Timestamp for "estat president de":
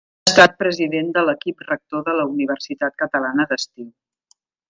0.29-1.23